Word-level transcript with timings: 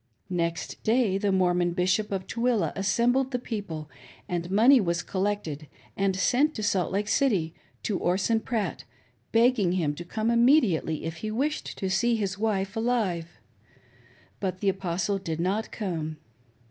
Next 0.31 0.81
day 0.81 1.19
the 1.19 1.31
Mormon 1.31 1.73
Bishop 1.73 2.11
of 2.11 2.25
Tooele 2.25 2.73
assembled 2.75 3.29
the 3.29 3.37
people, 3.37 3.87
and 4.27 4.49
money 4.49 4.81
was 4.81 5.03
collected' 5.03 5.67
and 5.95 6.15
sent 6.15 6.55
to 6.55 6.63
Salt 6.63 6.91
Lake 6.91 7.07
City, 7.07 7.53
to 7.83 7.99
Orson 7.99 8.39
Pratt, 8.39 8.83
begging 9.31 9.73
him 9.73 9.93
to 9.93 10.03
come 10.03 10.31
immediately, 10.31 11.05
if 11.05 11.17
he 11.17 11.29
wished 11.29 11.77
to 11.77 11.87
see 11.87 12.15
his 12.15 12.39
wife 12.39 12.75
alive. 12.75 13.39
But 14.39 14.57
the 14.57 14.69
Apostle 14.69 15.19
did 15.19 15.39
not 15.39 15.71
come. 15.71 16.17